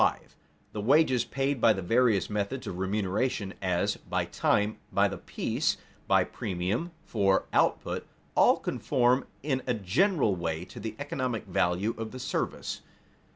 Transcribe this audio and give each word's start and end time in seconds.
_The 0.73 0.83
wages 0.83 1.25
paid 1.25 1.61
by 1.61 1.73
the 1.73 1.83
various 1.83 2.27
methods 2.27 2.65
of 2.65 2.79
remuneration 2.79 3.53
as, 3.61 3.97
by 3.97 4.25
time, 4.25 4.79
by 4.91 5.07
the 5.07 5.19
piece, 5.19 5.77
by 6.07 6.23
premium 6.23 6.89
for 7.05 7.45
output 7.53 8.07
all 8.33 8.57
conform 8.57 9.27
in 9.43 9.61
a 9.67 9.75
general 9.75 10.35
way 10.35 10.65
to 10.65 10.79
the 10.79 10.95
economic 10.97 11.45
value 11.45 11.93
of 11.99 12.09
the 12.13 12.19
service. 12.19 12.81